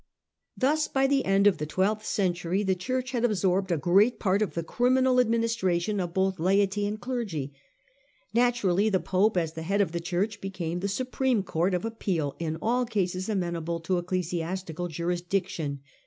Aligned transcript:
Thus 0.57 0.87
by 0.87 1.05
the 1.05 1.25
end 1.25 1.45
of 1.45 1.59
the 1.59 1.67
twelfth 1.67 2.07
century 2.07 2.63
the 2.63 2.73
Church 2.73 3.11
had 3.11 3.23
absorbed 3.23 3.71
a 3.71 3.77
great 3.77 4.17
part 4.17 4.41
of 4.41 4.55
the 4.55 4.63
criminal 4.63 5.19
administration 5.19 5.99
of 5.99 6.11
both 6.15 6.39
laity 6.39 6.87
and 6.87 6.99
clergy. 6.99 7.53
Naturally 8.33 8.89
the 8.89 8.99
Pope, 8.99 9.37
as 9.37 9.53
the 9.53 9.61
head 9.61 9.79
of 9.79 9.91
the 9.91 9.99
Church, 9.99 10.41
became 10.41 10.79
the 10.79 10.87
supreme 10.87 11.43
court 11.43 11.75
of 11.75 11.85
appeal 11.85 12.35
in 12.39 12.57
all 12.63 12.83
cases 12.83 13.29
amenable 13.29 13.79
to 13.81 13.99
ecclesiastical 13.99 14.87
jurisdiction. 14.87 15.81